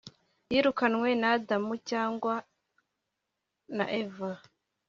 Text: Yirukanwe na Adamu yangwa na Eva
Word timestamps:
Yirukanwe 0.51 1.09
na 1.21 1.27
Adamu 1.35 1.73
yangwa 1.89 2.35
na 3.77 3.85
Eva 4.01 4.31